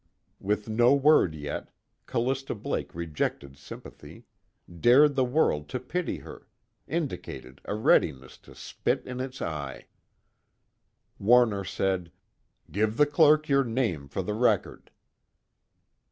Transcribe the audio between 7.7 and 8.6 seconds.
readiness to